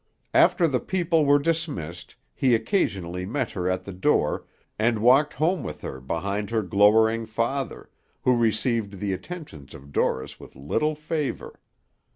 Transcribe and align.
After 0.33 0.67
the 0.67 0.79
people 0.79 1.25
were 1.25 1.37
dismissed, 1.37 2.15
he 2.33 2.55
occasionally 2.55 3.23
met 3.23 3.51
her 3.51 3.69
at 3.69 3.83
the 3.85 3.93
door, 3.93 4.47
and 4.79 4.97
walked 4.97 5.35
home 5.35 5.61
with 5.61 5.81
her 5.81 5.99
behind 6.01 6.49
her 6.49 6.63
glowering 6.63 7.27
father, 7.27 7.87
who 8.23 8.35
received 8.35 8.93
the 8.99 9.13
attentions 9.13 9.75
of 9.75 9.91
Dorris 9.91 10.39
with 10.39 10.55
little 10.55 10.95
favor. 10.95 11.59